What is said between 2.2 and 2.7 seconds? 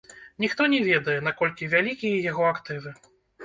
яго